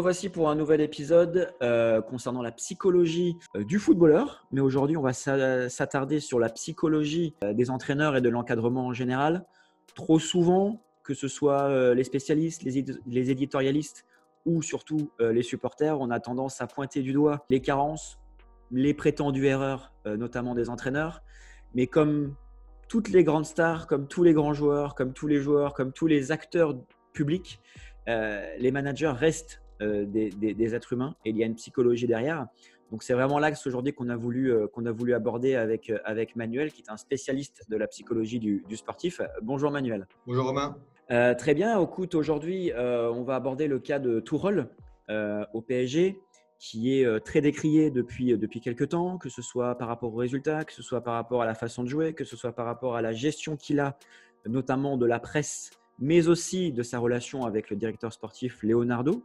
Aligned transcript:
revoici 0.00 0.30
pour 0.30 0.48
un 0.48 0.54
nouvel 0.54 0.80
épisode 0.80 1.52
euh, 1.62 2.00
concernant 2.00 2.40
la 2.40 2.52
psychologie 2.52 3.36
euh, 3.54 3.64
du 3.64 3.78
footballeur. 3.78 4.46
Mais 4.50 4.62
aujourd'hui, 4.62 4.96
on 4.96 5.02
va 5.02 5.12
s'attarder 5.12 6.20
sur 6.20 6.38
la 6.38 6.48
psychologie 6.48 7.34
euh, 7.44 7.52
des 7.52 7.68
entraîneurs 7.68 8.16
et 8.16 8.22
de 8.22 8.30
l'encadrement 8.30 8.86
en 8.86 8.94
général. 8.94 9.44
Trop 9.94 10.18
souvent, 10.18 10.82
que 11.02 11.12
ce 11.12 11.28
soit 11.28 11.94
les 11.94 12.04
spécialistes, 12.04 12.62
les, 12.62 13.30
éditorialistes 13.30 14.06
ou 14.46 14.62
surtout 14.62 15.10
les 15.18 15.42
supporters, 15.42 16.00
on 16.00 16.08
a 16.10 16.20
tendance 16.20 16.60
à 16.60 16.68
pointer 16.68 17.02
du 17.02 17.12
doigt 17.12 17.44
les 17.50 17.60
carences, 17.60 18.20
les 18.70 18.94
prétendues 18.94 19.46
erreurs, 19.46 19.92
notamment 20.04 20.54
des 20.54 20.70
entraîneurs. 20.70 21.22
Mais 21.74 21.88
comme 21.88 22.36
toutes 22.86 23.08
les 23.08 23.24
grandes 23.24 23.46
stars, 23.46 23.88
comme 23.88 24.06
tous 24.06 24.22
les 24.22 24.32
grands 24.32 24.54
joueurs, 24.54 24.94
comme 24.94 25.12
tous 25.12 25.26
les 25.26 25.40
joueurs, 25.40 25.74
comme 25.74 25.92
tous 25.92 26.06
les 26.06 26.30
acteurs 26.30 26.78
publics, 27.12 27.60
les 28.06 28.70
managers 28.70 29.12
restent 29.12 29.59
euh, 29.82 30.04
des, 30.04 30.74
êtres 30.74 30.92
humains 30.92 31.14
et 31.24 31.30
il 31.30 31.38
y 31.38 31.42
a 31.42 31.46
une 31.46 31.54
psychologie 31.54 32.06
derrière. 32.06 32.46
Donc 32.90 33.02
c'est 33.02 33.14
vraiment 33.14 33.38
l'axe 33.38 33.66
aujourd'hui 33.66 33.92
qu'on 33.92 34.08
a, 34.08 34.16
voulu, 34.16 34.52
euh, 34.52 34.66
qu'on 34.66 34.84
a 34.84 34.92
voulu 34.92 35.14
aborder 35.14 35.54
avec, 35.54 35.88
euh, 35.90 35.98
avec 36.04 36.36
Manuel, 36.36 36.72
qui 36.72 36.82
est 36.82 36.90
un 36.90 36.96
spécialiste 36.96 37.64
de 37.68 37.76
la 37.76 37.86
psychologie 37.86 38.38
du, 38.40 38.62
sportif. 38.76 39.20
Bonjour 39.42 39.70
Manuel. 39.70 40.06
Bonjour 40.26 40.46
Romain. 40.46 40.76
très 41.08 41.54
bien, 41.54 41.80
écoute, 41.80 42.14
aujourd'hui 42.14 42.72
on 42.76 43.22
va 43.22 43.36
aborder 43.36 43.68
le 43.68 43.78
cas 43.78 43.98
de 43.98 44.20
Tourol 44.20 44.68
au 45.08 45.62
PSG 45.62 46.20
qui 46.58 46.94
est 46.94 47.24
très 47.24 47.40
décrié 47.40 47.90
depuis, 47.90 48.36
depuis 48.36 48.60
quelques 48.60 48.90
temps, 48.90 49.16
que 49.16 49.30
ce 49.30 49.40
soit 49.40 49.78
par 49.78 49.88
rapport 49.88 50.12
aux 50.12 50.18
résultats, 50.18 50.64
que 50.64 50.74
ce 50.74 50.82
soit 50.82 51.00
par 51.00 51.14
rapport 51.14 51.40
à 51.40 51.46
la 51.46 51.54
façon 51.54 51.84
de 51.84 51.88
jouer, 51.88 52.12
que 52.12 52.24
ce 52.24 52.36
soit 52.36 52.52
par 52.52 52.66
rapport 52.66 52.96
à 52.96 53.02
la 53.02 53.12
gestion 53.12 53.56
qu'il 53.56 53.80
a, 53.80 53.96
notamment 54.46 54.98
de 54.98 55.06
la 55.06 55.20
presse, 55.20 55.70
mais 55.98 56.28
aussi 56.28 56.72
de 56.72 56.82
sa 56.82 56.98
relation 56.98 57.44
avec 57.44 57.70
le 57.70 57.76
directeur 57.76 58.12
sportif 58.12 58.62
Leonardo. 58.62 59.22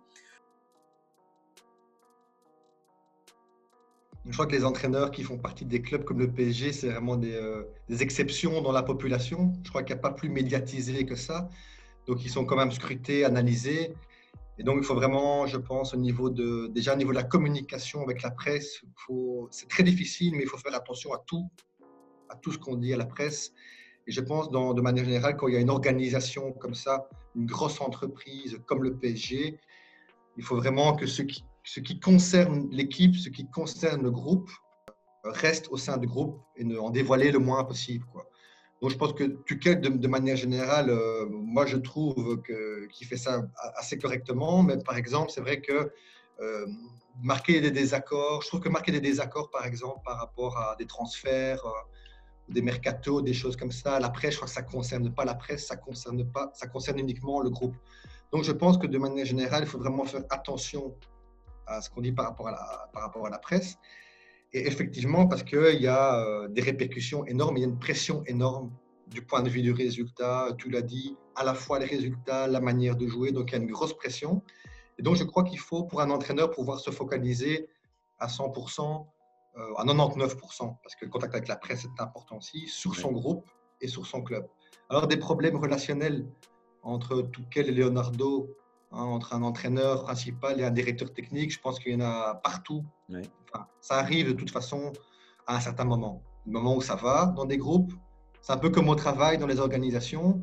Je 4.28 4.34
crois 4.34 4.48
que 4.48 4.54
les 4.54 4.66
entraîneurs 4.66 5.12
qui 5.12 5.22
font 5.22 5.38
partie 5.38 5.66
des 5.66 5.82
clubs 5.82 6.04
comme 6.04 6.20
le 6.20 6.32
PSG, 6.32 6.74
c'est 6.74 6.90
vraiment 6.90 7.16
des, 7.16 7.36
euh, 7.36 7.64
exceptions 8.00 8.62
dans 8.62 8.72
la 8.72 8.82
population. 8.82 9.54
Je 9.64 9.70
crois 9.70 9.84
qu'il 9.84 9.94
n'y 9.94 10.00
a 10.00 10.02
pas 10.02 10.12
plus 10.12 10.30
médiatisé 10.30 11.06
que 11.06 11.16
ça. 11.16 11.48
Donc, 12.08 12.26
ils 12.26 12.30
sont 12.30 12.44
quand 12.44 12.56
même 12.56 12.72
scrutés, 12.72 13.24
analysés. 13.24 13.94
Et 14.58 14.64
donc, 14.64 14.78
il 14.80 14.84
faut 14.84 14.96
vraiment, 14.96 15.46
je 15.46 15.58
pense, 15.58 15.94
au 15.94 15.98
niveau 15.98 16.32
de, 16.32 16.68
déjà 16.74 16.94
au 16.94 16.98
niveau 16.98 17.12
de 17.12 17.18
la 17.18 17.24
communication 17.24 18.02
avec 18.02 18.24
la 18.24 18.32
presse, 18.32 18.82
c'est 19.52 19.70
très 19.70 19.84
difficile, 19.84 20.34
mais 20.34 20.44
il 20.44 20.50
faut 20.50 20.58
faire 20.58 20.74
attention 20.74 21.14
à 21.14 21.20
tout, 21.28 21.48
à 22.30 22.36
tout 22.36 22.52
ce 22.52 22.58
qu'on 22.58 22.78
dit 22.78 22.94
à 22.94 22.98
la 22.98 23.06
presse. 23.06 23.54
Et 24.08 24.12
je 24.12 24.22
pense, 24.22 24.50
de 24.50 24.82
manière 24.82 25.06
générale, 25.06 25.36
quand 25.36 25.48
il 25.48 25.54
y 25.54 25.58
a 25.58 25.60
une 25.60 25.70
organisation 25.70 26.52
comme 26.54 26.74
ça, 26.74 27.08
une 27.36 27.46
grosse 27.46 27.80
entreprise 27.80 28.60
comme 28.66 28.84
le 28.84 28.96
PSG, 28.96 29.60
il 30.38 30.44
faut 30.44 30.56
vraiment 30.56 30.96
que 30.96 31.06
ceux 31.06 31.26
qui, 31.26 31.44
ce 31.66 31.80
qui 31.80 32.00
concerne 32.00 32.70
l'équipe, 32.72 33.16
ce 33.16 33.30
qui 33.30 33.50
concerne 33.50 34.04
le 34.04 34.12
groupe, 34.12 34.50
reste 35.24 35.68
au 35.70 35.78
sein 35.78 35.98
du 35.98 36.08
groupe 36.08 36.40
et 36.56 36.64
ne 36.64 36.78
en 36.78 36.92
dévoiler 36.92 37.32
le 37.32 37.40
moins 37.40 37.64
possible. 37.64 38.06
Donc 38.82 38.92
je 38.92 38.98
pense 38.98 39.14
que 39.14 39.24
Tuchel, 39.46 39.82
de, 39.82 39.90
de 39.90 40.08
manière 40.08 40.36
générale, 40.38 40.90
euh, 40.90 41.26
moi 41.30 41.66
je 41.66 41.78
trouve 41.78 42.42
qu'il 42.44 43.08
fait 43.08 43.18
ça 43.18 43.42
assez 43.76 43.98
correctement, 43.98 44.62
mais 44.62 44.78
par 44.78 44.96
exemple, 44.96 45.32
c'est 45.32 45.42
vrai 45.42 45.60
que 45.62 45.92
euh, 46.42 46.68
marquer 47.24 47.62
des 47.62 47.72
désaccords, 47.72 48.44
je 48.44 48.48
trouve 48.50 48.60
que 48.60 48.70
marquer 48.70 48.92
des 48.92 49.00
désaccords, 49.00 49.50
par 49.50 49.66
exemple, 49.66 50.02
par 50.06 50.18
rapport 50.20 50.58
à 50.58 50.76
des 50.76 50.86
transferts, 50.86 51.66
euh, 51.66 51.72
des 52.50 52.62
mercatos, 52.62 53.24
des 53.24 53.34
choses 53.34 53.56
comme 53.56 53.72
ça, 53.72 54.00
la 54.00 54.10
presse, 54.10 54.34
je 54.34 54.38
crois 54.38 54.48
que 54.48 54.54
ça 54.54 54.62
ne 54.62 54.70
concerne 54.70 55.12
pas 55.12 55.26
la 55.26 55.34
presse, 55.34 55.66
ça 55.66 55.78
concerne, 55.78 56.24
pas, 56.32 56.52
ça 56.54 56.68
concerne 56.68 57.00
uniquement 57.00 57.42
le 57.42 57.50
groupe. 57.50 57.76
Donc 58.32 58.44
je 58.44 58.52
pense 58.52 58.78
que 58.78 58.86
de 58.86 58.98
manière 59.00 59.26
générale, 59.26 59.64
il 59.64 59.70
faut 59.70 59.80
vraiment 59.80 60.04
faire 60.04 60.26
attention 60.30 60.94
à 61.68 61.82
ce 61.82 61.90
qu'on 61.90 62.02
dit 62.02 62.12
par 62.12 62.26
rapport 62.26 62.48
à, 62.48 62.52
la, 62.52 62.90
par 62.94 63.04
rapport 63.04 63.26
à 63.26 63.30
la 63.30 63.40
presse. 63.40 63.78
Et 64.54 64.68
effectivement, 64.68 65.28
parce 65.28 65.44
qu'il 65.44 65.82
y 65.82 65.88
a 65.88 66.20
euh, 66.20 66.48
des 66.48 66.62
répercussions 66.62 67.26
énormes, 67.26 67.58
il 67.58 67.62
y 67.62 67.64
a 67.64 67.68
une 67.68 67.80
pression 67.80 68.24
énorme 68.26 68.72
du 69.08 69.22
point 69.22 69.42
de 69.42 69.50
vue 69.50 69.62
du 69.62 69.72
résultat, 69.72 70.50
tu 70.58 70.70
l'as 70.70 70.82
dit, 70.82 71.18
à 71.36 71.44
la 71.44 71.54
fois 71.54 71.80
les 71.80 71.86
résultats, 71.86 72.48
la 72.48 72.60
manière 72.60 72.96
de 72.96 73.08
jouer, 73.08 73.32
donc 73.32 73.52
il 73.52 73.54
y 73.54 73.56
a 73.58 73.62
une 73.62 73.70
grosse 73.70 73.96
pression. 73.96 74.42
Et 74.98 75.04
donc 75.04 75.16
je 75.16 75.24
crois 75.24 75.44
qu'il 75.44 75.60
faut, 75.60 75.84
pour 75.84 76.02
un 76.02 76.10
entraîneur, 76.10 76.52
pouvoir 76.52 76.80
se 76.80 76.90
focaliser 76.90 77.70
à 78.20 78.28
100%, 78.28 79.06
euh, 79.58 79.74
à 79.76 79.86
99%, 79.86 80.78
parce 80.82 80.96
que 80.96 81.06
le 81.06 81.12
contact 81.12 81.36
avec 81.36 81.48
la 81.48 81.58
presse 81.58 81.86
est 81.86 82.02
important 82.02 82.38
aussi, 82.38 82.68
sur 82.68 82.96
son 82.96 83.12
groupe 83.12 83.46
et 83.82 83.88
sur 83.88 84.06
son 84.06 84.22
club. 84.22 84.48
Alors 84.90 85.08
des 85.08 85.18
problèmes 85.18 85.58
relationnels 85.58 86.26
entre 86.82 87.24
Tuchel 87.24 87.70
et 87.70 87.72
Leonardo, 87.72 88.56
Hein, 88.92 89.04
entre 89.04 89.34
un 89.34 89.42
entraîneur 89.42 90.04
principal 90.04 90.60
et 90.60 90.64
un 90.64 90.72
directeur 90.72 91.12
technique. 91.12 91.52
Je 91.52 91.60
pense 91.60 91.80
qu'il 91.80 91.94
y 91.94 91.96
en 91.96 92.02
a 92.02 92.36
partout. 92.36 92.84
ça 93.82 93.96
arrive 93.96 94.28
de 94.28 94.34
toute 94.34 94.52
façon 94.52 94.94
à 95.48 95.58
un 95.58 95.60
certain 95.60 95.86
moment. 95.86 96.22
Le 96.46 96.54
moment 96.54 96.76
où 96.76 96.82
ça 96.82 96.96
va 96.96 97.34
dans 97.36 97.46
des 97.46 97.58
groupes, 97.58 97.94
c'est 98.42 98.54
un 98.54 98.58
peu 98.58 98.70
comme 98.70 98.90
au 98.90 98.96
travail, 98.96 99.38
dans 99.38 99.48
les 99.48 99.60
organisations. 99.60 100.42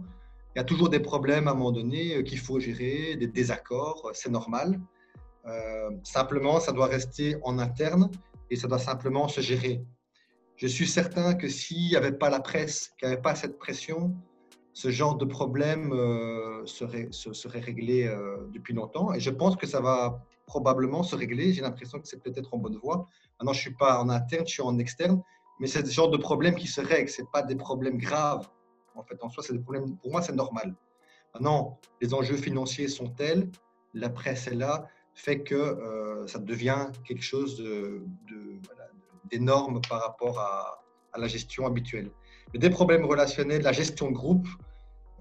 Il 0.54 0.58
y 0.58 0.60
a 0.60 0.64
toujours 0.64 0.90
des 0.90 1.00
problèmes 1.00 1.48
à 1.48 1.52
un 1.52 1.54
moment 1.54 1.72
donné 1.72 2.16
euh, 2.16 2.22
qu'il 2.22 2.38
faut 2.38 2.60
gérer, 2.60 3.16
des 3.16 3.26
désaccords, 3.26 4.10
c'est 4.12 4.30
normal. 4.30 4.78
Euh, 5.46 5.90
simplement, 6.02 6.60
ça 6.60 6.72
doit 6.72 6.86
rester 6.86 7.36
en 7.42 7.58
interne 7.58 8.10
et 8.50 8.56
ça 8.56 8.68
doit 8.68 8.78
simplement 8.78 9.28
se 9.28 9.40
gérer. 9.40 9.82
Je 10.56 10.66
suis 10.66 10.86
certain 10.86 11.34
que 11.34 11.48
s'il 11.48 11.88
n'y 11.88 11.96
avait 11.96 12.12
pas 12.12 12.28
la 12.28 12.40
presse, 12.40 12.92
qu'il 12.98 13.08
n'y 13.08 13.14
avait 13.14 13.22
pas 13.22 13.34
cette 13.34 13.58
pression, 13.58 14.14
ce 14.72 14.90
genre 14.90 15.16
de 15.16 15.24
problème 15.24 15.92
euh, 15.92 16.64
serait, 16.66 17.10
réglé 17.60 18.06
euh, 18.06 18.48
depuis 18.52 18.74
longtemps. 18.74 19.12
Et 19.12 19.20
je 19.20 19.30
pense 19.30 19.56
que 19.56 19.66
ça 19.66 19.80
va 19.80 20.24
probablement 20.46 21.02
se 21.02 21.14
régler. 21.14 21.52
J'ai 21.52 21.62
l'impression 21.62 22.00
que 22.00 22.08
c'est 22.08 22.22
peut-être 22.22 22.54
en 22.54 22.58
bonne 22.58 22.78
voie. 22.78 23.08
Maintenant, 23.38 23.52
je 23.52 23.58
ne 23.58 23.62
suis 23.62 23.74
pas 23.74 24.00
en 24.00 24.08
interne, 24.08 24.46
je 24.46 24.52
suis 24.52 24.62
en 24.62 24.78
externe. 24.78 25.22
Mais 25.60 25.66
c'est 25.66 25.84
ce 25.86 25.92
genre 25.92 26.10
de 26.10 26.16
problème 26.16 26.54
qui 26.54 26.66
se 26.66 26.80
règle. 26.80 27.08
Ce 27.08 27.22
pas 27.32 27.42
des 27.42 27.56
problèmes 27.56 27.98
graves. 27.98 28.48
En 28.94 29.02
fait, 29.02 29.22
en 29.22 29.28
soi, 29.28 29.42
c'est 29.42 29.52
des 29.52 29.58
problèmes, 29.60 29.96
pour 29.98 30.10
moi, 30.10 30.22
c'est 30.22 30.34
normal. 30.34 30.74
Maintenant, 31.34 31.78
les 32.00 32.12
enjeux 32.14 32.36
financiers 32.36 32.88
sont 32.88 33.08
tels, 33.08 33.50
la 33.94 34.10
presse 34.10 34.46
est 34.48 34.54
là, 34.54 34.86
fait 35.14 35.42
que 35.42 35.54
euh, 35.54 36.26
ça 36.26 36.38
devient 36.38 36.88
quelque 37.04 37.22
chose 37.22 37.62
d'énorme 39.30 39.80
par 39.88 40.02
rapport 40.02 40.38
à 40.38 41.18
la 41.18 41.26
gestion 41.26 41.66
habituelle 41.66 42.10
des 42.58 42.70
problèmes 42.70 43.04
relationnels, 43.04 43.62
la 43.62 43.72
gestion 43.72 44.10
de 44.10 44.14
groupe, 44.14 44.46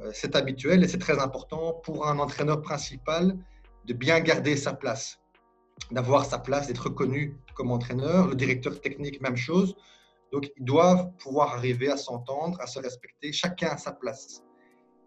euh, 0.01 0.11
c'est 0.13 0.35
habituel 0.35 0.83
et 0.83 0.87
c'est 0.87 0.97
très 0.97 1.19
important 1.19 1.73
pour 1.83 2.07
un 2.07 2.19
entraîneur 2.19 2.61
principal 2.61 3.37
de 3.85 3.93
bien 3.93 4.19
garder 4.19 4.55
sa 4.55 4.73
place, 4.73 5.19
d'avoir 5.91 6.25
sa 6.25 6.39
place, 6.39 6.67
d'être 6.67 6.85
reconnu 6.85 7.37
comme 7.55 7.71
entraîneur. 7.71 8.27
Le 8.27 8.35
directeur 8.35 8.79
technique, 8.79 9.21
même 9.21 9.37
chose. 9.37 9.75
Donc, 10.31 10.51
ils 10.57 10.65
doivent 10.65 11.11
pouvoir 11.17 11.55
arriver 11.55 11.89
à 11.89 11.97
s'entendre, 11.97 12.59
à 12.61 12.67
se 12.67 12.79
respecter, 12.79 13.31
chacun 13.31 13.69
à 13.69 13.77
sa 13.77 13.91
place. 13.91 14.43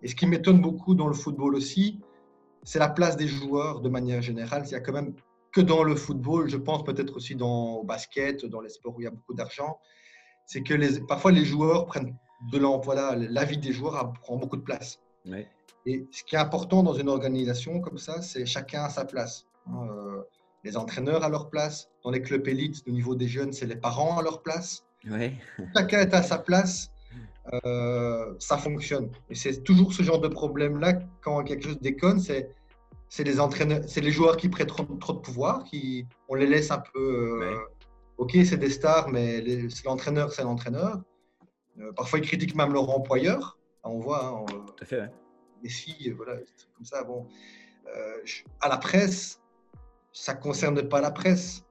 Et 0.02 0.08
ce 0.08 0.14
qui 0.14 0.26
m'étonne 0.26 0.60
beaucoup 0.60 0.94
dans 0.94 1.08
le 1.08 1.14
football 1.14 1.54
aussi, 1.54 2.00
c'est 2.62 2.78
la 2.78 2.88
place 2.88 3.16
des 3.16 3.28
joueurs 3.28 3.80
de 3.80 3.88
manière 3.88 4.22
générale. 4.22 4.64
Il 4.66 4.72
y 4.72 4.74
a 4.74 4.80
quand 4.80 4.92
même 4.92 5.14
que 5.52 5.60
dans 5.60 5.82
le 5.82 5.94
football, 5.94 6.48
je 6.48 6.56
pense 6.56 6.84
peut-être 6.84 7.16
aussi 7.16 7.36
dans 7.36 7.80
le 7.80 7.86
basket, 7.86 8.44
dans 8.44 8.60
les 8.60 8.68
sports 8.68 8.96
où 8.96 9.00
il 9.00 9.04
y 9.04 9.06
a 9.06 9.10
beaucoup 9.10 9.34
d'argent, 9.34 9.78
c'est 10.46 10.62
que 10.62 10.74
les, 10.74 11.00
parfois 11.00 11.32
les 11.32 11.44
joueurs 11.44 11.86
prennent 11.86 12.16
de 12.52 12.58
l'emploi, 12.58 13.16
l'avis 13.16 13.58
des 13.58 13.72
joueurs 13.72 14.12
prend 14.22 14.36
beaucoup 14.36 14.56
de 14.56 14.62
place. 14.62 15.00
Et 15.86 16.06
ce 16.10 16.24
qui 16.24 16.34
est 16.34 16.38
important 16.38 16.82
dans 16.82 16.94
une 16.94 17.08
organisation 17.08 17.80
comme 17.80 17.98
ça, 17.98 18.22
c'est 18.22 18.46
chacun 18.46 18.84
à 18.84 18.88
sa 18.90 19.04
place. 19.04 19.46
Hein, 19.66 19.86
euh, 19.90 20.22
les 20.64 20.76
entraîneurs 20.76 21.24
à 21.24 21.28
leur 21.28 21.50
place, 21.50 21.90
dans 22.02 22.10
les 22.10 22.22
clubs 22.22 22.46
élites, 22.48 22.82
au 22.86 22.90
niveau 22.90 23.14
des 23.14 23.28
jeunes, 23.28 23.52
c'est 23.52 23.66
les 23.66 23.76
parents 23.76 24.18
à 24.18 24.22
leur 24.22 24.42
place. 24.42 24.84
Chacun 25.76 26.00
est 26.00 26.14
à 26.14 26.22
sa 26.22 26.38
place, 26.38 26.90
euh, 27.52 28.34
ça 28.38 28.56
fonctionne. 28.56 29.10
Et 29.28 29.34
c'est 29.34 29.62
toujours 29.62 29.92
ce 29.92 30.02
genre 30.02 30.20
de 30.20 30.28
problème-là, 30.28 30.94
quand 31.20 31.44
quelque 31.44 31.64
chose 31.64 31.80
déconne, 31.80 32.18
c'est 32.20 32.50
c'est 33.10 33.22
les 33.22 33.38
entraîneurs, 33.38 33.82
c'est 33.86 34.00
les 34.00 34.10
joueurs 34.10 34.36
qui 34.36 34.48
prennent 34.48 34.66
trop, 34.66 34.82
trop, 34.82 35.12
de 35.12 35.18
pouvoir, 35.18 35.62
qui 35.64 36.04
on 36.28 36.34
les 36.34 36.46
laisse 36.46 36.72
un 36.72 36.82
peu 36.92 37.44
euh, 37.44 37.56
ok, 38.18 38.36
c'est 38.44 38.56
des 38.56 38.70
stars, 38.70 39.08
mais 39.08 39.42
l'entraîneur, 39.84 40.32
c'est 40.32 40.42
l'entraîneur. 40.42 41.02
Euh, 41.80 41.92
parfois, 41.92 42.18
ils 42.18 42.26
critiquent 42.26 42.54
même 42.54 42.72
leur 42.72 42.90
employeur. 42.90 43.58
On 43.82 43.98
voit. 43.98 44.26
Hein, 44.26 44.44
Tout 44.46 44.74
à 44.82 44.84
fait, 44.84 45.00
ouais. 45.00 45.10
Mais 45.62 45.68
si, 45.68 46.10
voilà, 46.10 46.36
comme 46.76 46.84
ça. 46.84 47.02
Bon, 47.04 47.26
euh, 47.94 48.16
à 48.60 48.68
la 48.68 48.76
presse, 48.76 49.40
ça 50.12 50.34
ne 50.34 50.40
concerne 50.40 50.88
pas 50.88 51.00
la 51.00 51.10
presse. 51.10 51.64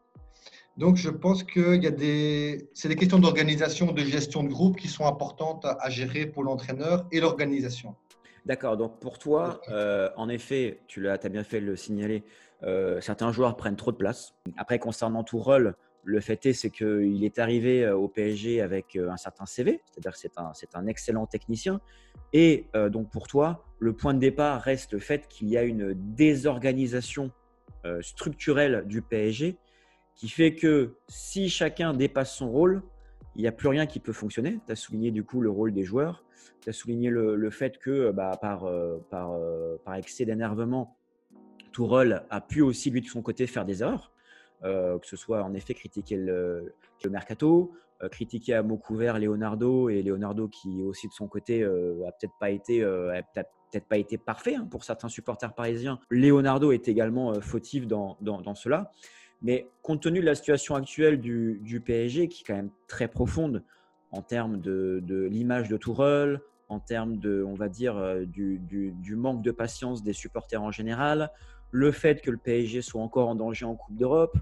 Donc, 0.77 0.95
je 0.95 1.09
pense 1.09 1.43
que 1.43 1.75
y 1.75 1.85
a 1.85 1.91
des, 1.91 2.69
c'est 2.73 2.89
des 2.89 2.95
questions 2.95 3.19
d'organisation, 3.19 3.91
de 3.91 4.01
gestion 4.01 4.43
de 4.43 4.49
groupe 4.49 4.77
qui 4.77 4.87
sont 4.87 5.05
importantes 5.05 5.65
à, 5.65 5.89
gérer 5.89 6.25
pour 6.25 6.43
l'entraîneur 6.43 7.05
et 7.11 7.19
l'organisation. 7.19 7.95
D'accord. 8.45 8.75
Donc, 8.75 8.99
pour 8.99 9.19
toi, 9.19 9.61
euh, 9.69 10.09
en 10.17 10.29
effet, 10.29 10.81
tu 10.87 11.07
as, 11.07 11.13
as, 11.13 11.29
bien 11.29 11.43
fait 11.43 11.61
de 11.61 11.67
le 11.67 11.75
signaler, 11.75 12.23
certains 13.01 13.31
joueurs 13.31 13.55
prennent 13.55 13.75
trop 13.75 13.91
de 13.91 13.97
place. 13.97 14.33
Après, 14.57 14.79
concernant 14.79 15.23
tout 15.23 15.37
rôle, 15.37 15.75
le 16.03 16.19
fait 16.19 16.45
est, 16.45 16.53
c'est 16.53 16.69
qu'il 16.69 17.23
est 17.23 17.39
arrivé 17.39 17.85
euh, 17.85 17.95
au 17.95 18.07
PSG 18.07 18.61
avec 18.61 18.95
euh, 18.95 19.09
un 19.09 19.17
certain 19.17 19.45
CV, 19.45 19.81
c'est-à-dire 19.85 20.15
c'est 20.15 20.37
un, 20.37 20.51
un, 20.73 20.87
excellent 20.87 21.25
technicien. 21.25 21.79
Et 22.33 22.67
euh, 22.75 22.89
donc 22.89 23.09
pour 23.09 23.27
toi, 23.27 23.65
le 23.79 23.93
point 23.93 24.13
de 24.13 24.19
départ 24.19 24.61
reste 24.61 24.93
le 24.93 24.99
fait 24.99 25.27
qu'il 25.27 25.49
y 25.49 25.57
a 25.57 25.63
une 25.63 25.93
désorganisation 25.95 27.31
structurelle 27.99 28.85
du 28.87 29.01
PSG 29.01 29.57
qui 30.15 30.29
fait 30.29 30.55
que 30.55 30.95
si 31.09 31.49
chacun 31.49 31.93
dépasse 31.93 32.33
son 32.33 32.49
rôle, 32.49 32.81
il 33.35 33.41
n'y 33.41 33.47
a 33.47 33.51
plus 33.51 33.67
rien 33.67 33.85
qui 33.85 33.99
peut 33.99 34.13
fonctionner. 34.13 34.61
Tu 34.65 34.71
as 34.71 34.77
souligné 34.77 35.11
du 35.11 35.25
coup 35.25 35.41
le 35.41 35.49
rôle 35.49 35.73
des 35.73 35.83
joueurs, 35.83 36.23
tu 36.61 36.69
as 36.69 36.71
souligné 36.71 37.09
le, 37.09 37.49
fait 37.49 37.77
que 37.79 38.11
bah, 38.11 38.37
par, 38.41 38.71
par, 39.09 39.37
par 39.83 39.95
excès 39.95 40.23
d'énervement, 40.23 40.97
Tourelle 41.73 42.23
a 42.29 42.39
pu 42.39 42.61
aussi 42.61 42.89
lui 42.89 43.01
de 43.01 43.07
son 43.07 43.21
côté 43.21 43.47
faire 43.47 43.65
des 43.65 43.81
erreurs. 43.81 44.12
Euh, 44.65 44.97
que 44.97 45.07
ce 45.07 45.17
soit 45.17 45.43
en 45.43 45.53
effet 45.53 45.73
critiquer 45.73 46.15
le, 46.15 46.73
mercato, 47.09 47.73
euh, 48.01 48.07
critiquer 48.07 48.53
à 48.53 48.63
mot 48.63 48.77
couvert 48.77 49.19
Leonardo 49.19 49.89
et 49.89 50.01
Leonardo 50.01 50.47
qui 50.47 50.81
aussi 50.83 51.09
de 51.09 51.13
son 51.13 51.27
côté 51.27 51.61
euh, 51.63 52.07
a 52.07 52.13
peut-être 52.13 52.33
pas 52.39 52.49
été 52.49 52.79
peut-être 52.79 53.87
pas 53.87 53.97
été 53.97 54.17
parfait 54.17 54.55
hein, 54.55 54.65
pour 54.71 54.85
certains 54.85 55.09
supporters 55.09 55.53
parisiens. 55.53 55.99
Leonardo 56.09 56.71
est 56.71 56.87
également 56.87 57.33
fautif 57.41 57.87
dans, 57.87 58.17
dans, 58.21 58.55
cela. 58.55 58.91
Mais 59.41 59.67
compte 59.81 60.01
tenu 60.01 60.21
de 60.21 60.25
la 60.25 60.35
situation 60.35 60.75
actuelle 60.75 61.19
du, 61.19 61.83
PSG, 61.85 62.29
qui 62.29 62.43
est 62.43 62.45
quand 62.45 62.55
même 62.55 62.71
très 62.87 63.09
profonde 63.09 63.63
en 64.11 64.21
termes 64.21 64.61
de, 64.61 65.01
de 65.03 65.23
l'image 65.25 65.67
de 65.67 65.75
Tourelle, 65.75 66.39
en 66.69 66.79
termes 66.79 67.17
de, 67.17 67.43
on 67.43 67.55
va 67.55 67.67
dire, 67.67 67.95
du, 68.27 68.59
du, 68.59 69.15
manque 69.15 69.41
de 69.41 69.51
patience 69.51 70.03
des 70.03 70.13
supporters 70.13 70.61
en 70.61 70.71
général, 70.71 71.31
le 71.73 71.91
fait 71.91 72.21
que 72.21 72.29
le 72.29 72.37
PSG 72.37 72.83
soit 72.83 73.01
encore 73.01 73.27
en 73.27 73.35
danger 73.35 73.65
en 73.65 73.75
Coupe 73.75 73.97
d'Europe, 73.97 74.37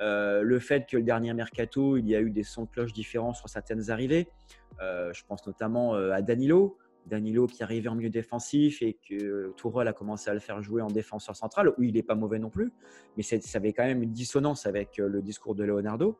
euh, 0.00 0.42
le 0.42 0.58
fait 0.58 0.86
que 0.86 0.98
le 0.98 1.02
dernier 1.02 1.32
mercato, 1.32 1.96
il 1.96 2.06
y 2.06 2.14
a 2.14 2.20
eu 2.20 2.30
des 2.30 2.42
sons 2.42 2.64
de 2.64 2.68
cloche 2.68 2.92
différents 2.92 3.32
sur 3.32 3.48
certaines 3.48 3.90
arrivées. 3.90 4.28
Euh, 4.82 5.10
je 5.14 5.24
pense 5.26 5.46
notamment 5.46 5.94
euh, 5.94 6.12
à 6.12 6.20
Danilo. 6.20 6.76
Danilo 7.06 7.46
qui 7.46 7.62
arrivait 7.62 7.88
en 7.88 7.94
milieu 7.94 8.10
défensif 8.10 8.82
et 8.82 8.98
que 9.08 9.52
Tourelle 9.56 9.88
a 9.88 9.94
commencé 9.94 10.28
à 10.28 10.34
le 10.34 10.40
faire 10.40 10.60
jouer 10.60 10.82
en 10.82 10.88
défenseur 10.88 11.34
central, 11.34 11.72
où 11.78 11.82
il 11.82 11.94
n'est 11.94 12.02
pas 12.02 12.16
mauvais 12.16 12.38
non 12.38 12.50
plus, 12.50 12.72
mais 13.16 13.22
ça 13.22 13.36
avait 13.54 13.72
quand 13.72 13.84
même 13.84 14.02
une 14.02 14.12
dissonance 14.12 14.66
avec 14.66 14.98
le 14.98 15.22
discours 15.22 15.54
de 15.54 15.62
Leonardo. 15.62 16.18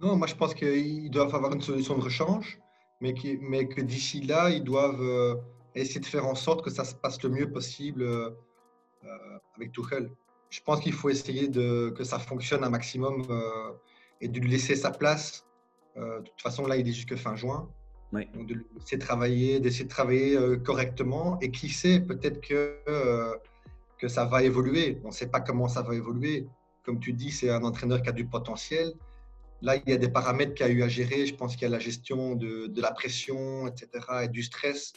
Non, 0.00 0.16
moi 0.16 0.26
je 0.26 0.34
pense 0.34 0.54
qu'ils 0.54 1.08
doivent 1.08 1.32
avoir 1.32 1.54
une 1.54 1.62
solution 1.62 1.96
de 1.96 2.02
rechange, 2.02 2.58
mais, 3.00 3.14
mais 3.42 3.68
que 3.68 3.80
d'ici 3.80 4.22
là, 4.22 4.50
ils 4.50 4.64
doivent 4.64 5.38
essayer 5.80 6.00
de 6.00 6.06
faire 6.06 6.26
en 6.26 6.34
sorte 6.34 6.62
que 6.64 6.70
ça 6.70 6.84
se 6.84 6.94
passe 6.94 7.22
le 7.22 7.30
mieux 7.30 7.50
possible 7.50 8.02
euh, 9.04 9.38
avec 9.56 9.72
Tuchel. 9.72 10.10
Je 10.50 10.60
pense 10.60 10.80
qu'il 10.80 10.92
faut 10.92 11.10
essayer 11.10 11.48
de, 11.48 11.90
que 11.96 12.04
ça 12.04 12.18
fonctionne 12.18 12.64
un 12.64 12.70
maximum 12.70 13.22
euh, 13.30 13.72
et 14.20 14.28
de 14.28 14.40
lui 14.40 14.50
laisser 14.50 14.76
sa 14.76 14.90
place. 14.90 15.46
Euh, 15.96 16.20
de 16.20 16.28
toute 16.28 16.40
façon, 16.40 16.66
là, 16.66 16.76
il 16.76 16.88
est 16.88 16.92
jusque 16.92 17.16
fin 17.16 17.36
juin. 17.36 17.68
Donc, 18.12 18.46
de 18.46 18.64
laisser 18.74 18.98
travailler, 18.98 19.60
d'essayer 19.60 19.84
de 19.84 19.90
travailler 19.90 20.38
correctement. 20.64 21.38
Et 21.40 21.50
qui 21.50 21.68
sait, 21.68 22.00
peut-être 22.00 22.40
que, 22.40 22.78
que 23.98 24.08
ça 24.08 24.24
va 24.24 24.42
évoluer. 24.42 24.98
On 25.04 25.08
ne 25.08 25.12
sait 25.12 25.26
pas 25.26 25.40
comment 25.40 25.68
ça 25.68 25.82
va 25.82 25.94
évoluer. 25.94 26.46
Comme 26.84 27.00
tu 27.00 27.12
dis, 27.12 27.30
c'est 27.30 27.50
un 27.50 27.62
entraîneur 27.64 28.00
qui 28.00 28.08
a 28.08 28.12
du 28.12 28.24
potentiel. 28.24 28.94
Là, 29.60 29.76
il 29.76 29.90
y 29.90 29.92
a 29.92 29.98
des 29.98 30.08
paramètres 30.08 30.54
qu'il 30.54 30.64
a 30.64 30.70
eu 30.70 30.82
à 30.82 30.88
gérer. 30.88 31.26
Je 31.26 31.34
pense 31.34 31.52
qu'il 31.52 31.62
y 31.62 31.66
a 31.66 31.68
la 31.68 31.78
gestion 31.78 32.34
de, 32.34 32.68
de, 32.68 32.80
la 32.80 32.92
pression, 32.92 33.66
etc., 33.66 33.88
et 34.22 34.28
du 34.28 34.42
stress 34.42 34.94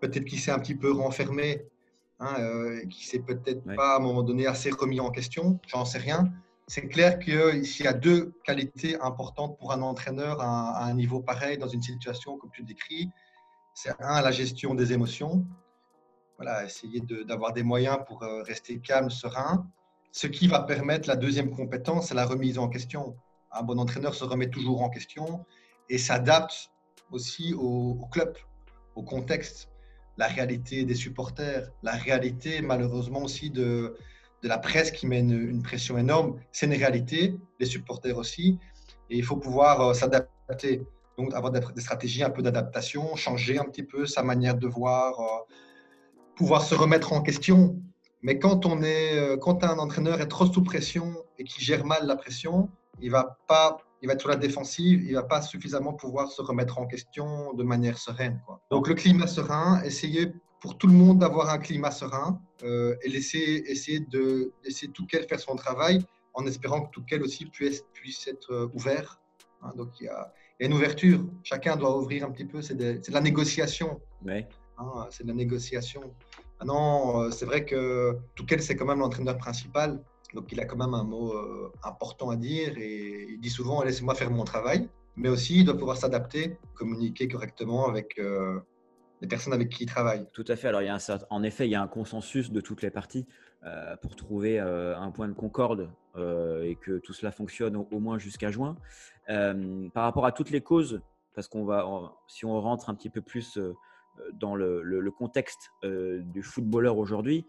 peut-être 0.00 0.24
qu'il 0.24 0.38
s'est 0.38 0.50
un 0.50 0.58
petit 0.58 0.74
peu 0.74 0.92
renfermé, 0.92 1.66
hein, 2.20 2.34
euh, 2.38 2.84
qu'il 2.86 3.06
s'est 3.06 3.20
peut-être 3.20 3.64
pas 3.76 3.94
à 3.94 3.96
un 3.96 4.00
moment 4.00 4.22
donné 4.22 4.46
assez 4.46 4.70
remis 4.70 5.00
en 5.00 5.10
question, 5.10 5.60
j'en 5.66 5.84
sais 5.84 5.98
rien. 5.98 6.30
C'est 6.66 6.86
clair 6.86 7.18
qu'il 7.18 7.64
y 7.80 7.86
a 7.86 7.92
deux 7.94 8.34
qualités 8.44 9.00
importantes 9.00 9.58
pour 9.58 9.72
un 9.72 9.80
entraîneur 9.80 10.40
à, 10.42 10.84
un 10.84 10.92
niveau 10.92 11.20
pareil, 11.20 11.56
dans 11.56 11.68
une 11.68 11.80
situation 11.80 12.36
comme 12.36 12.50
tu 12.50 12.60
le 12.60 12.66
décris. 12.66 13.08
C'est 13.72 13.94
un, 14.00 14.20
la 14.20 14.30
gestion 14.30 14.74
des 14.74 14.92
émotions. 14.92 15.46
Voilà, 16.36 16.64
essayer 16.64 17.00
d'avoir 17.26 17.54
des 17.54 17.62
moyens 17.62 17.98
pour 18.06 18.22
euh, 18.22 18.42
rester 18.42 18.78
calme, 18.80 19.08
serein. 19.08 19.66
Ce 20.12 20.26
qui 20.26 20.46
va 20.46 20.60
permettre 20.60 21.08
la 21.08 21.16
deuxième 21.16 21.50
compétence, 21.50 22.08
c'est 22.08 22.14
la 22.14 22.26
remise 22.26 22.58
en 22.58 22.68
question. 22.68 23.16
Un 23.50 23.62
bon 23.62 23.78
entraîneur 23.78 24.14
se 24.14 24.24
remet 24.24 24.50
toujours 24.50 24.82
en 24.82 24.90
question 24.90 25.46
et 25.88 25.96
s'adapte 25.96 26.70
aussi 27.10 27.54
au, 27.54 27.98
au 28.02 28.06
club, 28.06 28.36
au 28.94 29.02
contexte 29.02 29.70
la 30.18 30.26
réalité 30.26 30.84
des 30.84 30.94
supporters, 30.94 31.70
la 31.82 31.92
réalité 31.92 32.60
malheureusement 32.60 33.22
aussi 33.22 33.50
de, 33.50 33.96
de 34.42 34.48
la 34.48 34.58
presse 34.58 34.90
qui 34.90 35.06
met 35.06 35.20
une, 35.20 35.62
pression 35.62 35.96
énorme. 35.96 36.36
C'est 36.52 36.66
une 36.66 36.74
réalité, 36.74 37.36
les 37.58 37.66
supporters 37.66 38.16
aussi, 38.16 38.58
et 39.10 39.16
il 39.16 39.24
faut 39.24 39.36
pouvoir 39.36 39.80
euh, 39.80 39.94
s'adapter. 39.94 40.82
Donc 41.16 41.34
avoir 41.34 41.52
des, 41.52 41.60
stratégies 41.80 42.22
un 42.22 42.30
peu 42.30 42.42
d'adaptation, 42.42 43.16
changer 43.16 43.58
un 43.58 43.64
petit 43.64 43.82
peu 43.82 44.06
sa 44.06 44.22
manière 44.22 44.56
de 44.56 44.68
voir, 44.68 45.20
euh, 45.20 45.54
pouvoir 46.36 46.62
se 46.62 46.74
remettre 46.74 47.12
en 47.12 47.22
question. 47.22 47.76
Mais 48.22 48.38
quand, 48.38 48.66
on 48.66 48.82
est, 48.82 49.16
euh, 49.16 49.36
quand 49.36 49.64
un 49.64 49.78
entraîneur 49.78 50.20
est 50.20 50.28
trop 50.28 50.46
sous 50.46 50.62
pression 50.62 51.14
et 51.38 51.44
qui 51.44 51.62
gère 51.62 51.84
mal 51.84 52.06
la 52.06 52.16
pression, 52.16 52.68
il 53.00 53.10
va 53.10 53.38
pas 53.46 53.78
il 54.02 54.06
va 54.06 54.14
être 54.14 54.20
sur 54.20 54.28
la 54.28 54.36
défensive, 54.36 55.02
il 55.02 55.14
va 55.14 55.22
pas 55.22 55.42
suffisamment 55.42 55.92
pouvoir 55.92 56.30
se 56.30 56.42
remettre 56.42 56.78
en 56.78 56.86
question 56.86 57.52
de 57.54 57.62
manière 57.62 57.98
sereine. 57.98 58.40
Donc 58.70 58.88
le 58.88 58.94
climat 58.94 59.26
serein, 59.26 59.82
essayer 59.82 60.32
pour 60.60 60.76
tout 60.76 60.86
le 60.86 60.92
monde 60.92 61.18
d'avoir 61.18 61.50
un 61.50 61.58
climat 61.58 61.90
serein 61.90 62.40
euh, 62.62 62.96
et 63.02 63.08
laisser 63.08 63.64
essayer 63.66 64.00
de 64.00 64.52
laisser 64.64 64.90
quel 65.08 65.26
faire 65.26 65.40
son 65.40 65.56
travail 65.56 66.04
en 66.34 66.46
espérant 66.46 66.82
que 66.82 67.00
quel 67.06 67.22
aussi 67.22 67.46
puisse, 67.46 67.84
puisse 67.92 68.26
être 68.28 68.52
euh, 68.52 68.68
ouvert. 68.74 69.20
Hein. 69.62 69.72
donc 69.76 69.88
il 70.00 70.04
y, 70.04 70.08
a, 70.08 70.32
une 70.60 70.72
ouverture, 70.72 71.24
chacun 71.42 71.76
doit 71.76 71.96
ouvrir 71.96 72.24
un 72.24 72.30
petit 72.30 72.44
peu, 72.44 72.62
c'est 72.62 72.74
de, 72.74 73.00
la 73.10 73.20
négociation. 73.20 74.00
Hein, 74.78 75.06
c'est 75.10 75.24
de 75.24 75.28
la 75.28 75.34
négociation. 75.34 76.14
Maintenant, 76.58 77.22
euh, 77.22 77.30
c'est 77.30 77.46
vrai 77.46 77.64
que 77.64 78.16
quel 78.46 78.62
c'est 78.62 78.76
quand 78.76 78.86
même 78.86 78.98
l'entraîneur 78.98 79.36
principal. 79.36 80.02
Donc 80.34 80.52
il 80.52 80.60
a 80.60 80.64
quand 80.64 80.76
même 80.76 80.94
un 80.94 81.04
mot 81.04 81.32
euh, 81.32 81.72
important 81.82 82.30
à 82.30 82.36
dire 82.36 82.76
et 82.76 83.26
il 83.30 83.40
dit 83.40 83.50
souvent 83.50 83.82
laissez-moi 83.82 84.14
faire 84.14 84.30
mon 84.30 84.44
travail, 84.44 84.88
mais 85.16 85.28
aussi 85.28 85.60
il 85.60 85.64
doit 85.64 85.76
pouvoir 85.76 85.96
s'adapter, 85.96 86.58
communiquer 86.74 87.28
correctement 87.28 87.88
avec 87.88 88.18
euh, 88.18 88.60
les 89.22 89.28
personnes 89.28 89.54
avec 89.54 89.70
qui 89.70 89.84
il 89.84 89.86
travaille. 89.86 90.26
Tout 90.34 90.44
à 90.48 90.56
fait. 90.56 90.68
Alors 90.68 90.82
en 91.30 91.42
effet, 91.42 91.66
il 91.66 91.70
y 91.70 91.74
a 91.74 91.82
un 91.82 91.88
consensus 91.88 92.52
de 92.52 92.60
toutes 92.60 92.82
les 92.82 92.90
parties 92.90 93.26
euh, 93.64 93.96
pour 93.96 94.16
trouver 94.16 94.58
un 94.58 95.10
point 95.10 95.28
de 95.28 95.34
concorde 95.34 95.90
et 96.16 96.76
que 96.80 96.98
tout 96.98 97.12
cela 97.12 97.30
fonctionne 97.30 97.76
au, 97.76 98.00
moins 98.00 98.18
jusqu'à 98.18 98.50
juin. 98.50 98.76
par 99.26 100.04
rapport 100.04 100.26
à 100.26 100.32
toutes 100.32 100.50
les 100.50 100.60
causes, 100.60 101.00
parce 101.34 101.48
qu'on 101.48 101.64
va, 101.64 101.86
si 102.26 102.44
on 102.44 102.60
rentre 102.60 102.90
un 102.90 102.94
petit 102.94 103.10
peu 103.10 103.22
plus 103.22 103.58
dans 104.32 104.56
le 104.56 105.10
contexte 105.10 105.70
du 105.82 106.42
footballeur 106.42 106.98
aujourd'hui, 106.98 107.46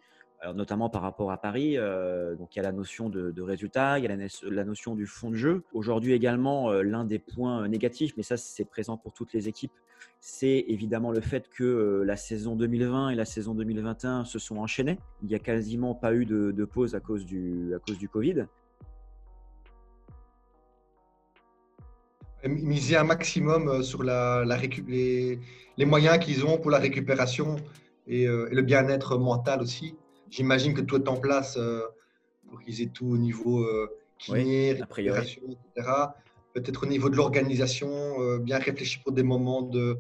notamment 0.54 0.90
par 0.90 1.02
rapport 1.02 1.32
à 1.32 1.38
Paris. 1.38 1.78
Euh, 1.78 2.36
donc 2.36 2.56
il 2.56 2.58
y 2.58 2.62
a 2.62 2.64
la 2.64 2.72
notion 2.72 3.10
de, 3.10 3.42
résultat, 3.42 4.00
il 4.00 4.06
y 4.06 4.08
a 4.08 4.16
la, 4.50 4.64
notion 4.64 4.96
du 4.96 5.06
fond 5.06 5.30
de 5.30 5.36
jeu. 5.36 5.64
Aujourd'hui 5.74 6.14
également, 6.14 6.72
euh, 6.72 6.82
l'un 6.82 7.04
des 7.04 7.20
points 7.20 7.68
négatifs, 7.68 8.14
mais 8.18 8.24
ça 8.24 8.38
c'est 8.38 8.66
présent 8.66 8.98
pour 8.98 9.14
toutes 9.14 9.34
les 9.34 9.48
équipes, 9.48 9.72
c'est 10.20 10.66
évidemment 10.68 11.12
le 11.12 11.22
fait 11.22 11.50
que 11.50 11.64
euh, 11.64 12.04
la 12.04 12.16
saison 12.16 12.56
2020 12.56 13.10
et 13.10 13.16
la 13.16 13.26
saison 13.26 13.54
2021 13.54 14.26
se 14.26 14.40
sont 14.40 14.58
enchaînées. 14.58 14.98
Il 15.22 15.28
n'y 15.28 15.36
a 15.36 15.40
quasiment 15.40 15.94
pas 15.94 16.14
eu 16.14 16.26
de, 16.26 16.66
pause 16.66 16.96
à 16.96 17.00
cause 17.00 17.26
du, 17.26 17.74
à 17.76 17.80
cause 17.80 17.98
du 17.98 18.08
Covid. 18.08 18.46
Miser 22.46 22.96
un 22.96 23.04
maximum 23.04 23.84
sur 23.84 24.02
les, 24.02 25.40
moyens 25.80 26.20
qu'ils 26.20 26.46
ont 26.46 26.58
pour 26.58 26.72
la 26.72 26.78
récupération 26.78 27.58
et 28.08 28.26
le 28.28 28.62
bien-être 28.62 29.18
mental 29.18 29.62
aussi. 29.62 29.98
J'imagine 30.30 30.74
que 30.74 30.82
tout 30.82 30.98
est 30.98 31.08
en 31.08 31.18
place 31.18 31.58
euh, 31.58 31.82
pour 32.48 32.62
qu'ils 32.62 32.82
aient 32.82 32.92
tout 32.94 33.08
au 33.08 33.18
niveau 33.18 33.62
euh, 33.62 33.90
kiné, 34.18 34.74
récupération, 34.74 35.42
etc. 35.44 35.90
Peut-être 36.54 36.84
au 36.84 36.88
niveau 36.88 37.10
de 37.10 37.16
l'organisation, 37.16 37.90
euh, 38.22 38.38
bien 38.38 38.60
réfléchi 38.60 39.00
pour 39.00 39.12
des 39.12 39.24
moments 39.24 39.62
de, 39.62 40.00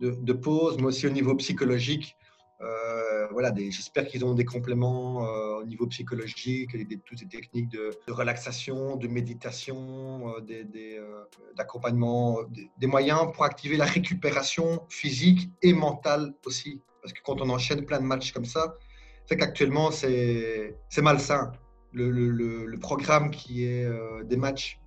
de, 0.00 0.32
pause, 0.32 0.76
mais 0.78 0.86
aussi 0.86 1.06
au 1.06 1.10
niveau 1.10 1.34
psychologique. 1.36 2.16
voilà, 3.30 3.52
j'espère 3.56 4.06
qu'ils 4.06 4.24
ont 4.24 4.34
des 4.34 4.44
compléments 4.44 5.22
au 5.60 5.64
niveau 5.64 5.86
psychologique, 5.86 6.70
des, 6.76 6.98
toutes 6.98 7.18
ces 7.18 7.28
techniques 7.28 7.68
de, 7.68 7.90
relaxation, 8.08 8.96
de 8.96 9.08
méditation, 9.08 10.34
d'accompagnement, 11.56 12.42
des, 12.44 12.70
des, 12.78 12.86
moyens 12.86 13.32
pour 13.32 13.44
activer 13.44 13.76
la 13.76 13.86
récupération 13.86 14.84
physique 14.88 15.50
et 15.62 15.72
mentale 15.72 16.34
aussi. 16.44 16.80
Parce 17.02 17.12
que 17.12 17.22
quand 17.22 17.40
on 17.40 17.48
enchaîne 17.50 17.84
plein 17.84 18.00
de 18.00 18.06
matchs 18.06 18.32
comme 18.32 18.46
ça, 18.46 18.76
c'est 19.26 19.36
qu'actuellement, 19.36 19.90
c'est 19.90 20.76
malsain. 20.98 21.52
Le, 21.92 22.10
le, 22.10 22.66
le, 22.66 22.78
programme 22.78 23.30
qui 23.30 23.64
est 23.64 23.84
euh, 23.84 24.24
des 24.24 24.36
matchs 24.36 24.80